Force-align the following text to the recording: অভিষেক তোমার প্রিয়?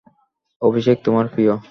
অভিষেক 0.61 0.97
তোমার 1.05 1.25
প্রিয়? 1.27 1.53